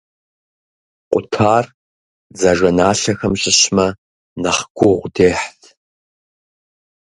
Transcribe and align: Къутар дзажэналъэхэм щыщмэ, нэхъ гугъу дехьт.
Къутар 1.09 1.65
дзажэналъэхэм 2.33 3.33
щыщмэ, 3.41 3.87
нэхъ 4.41 4.63
гугъу 4.77 5.09
дехьт. 5.15 5.61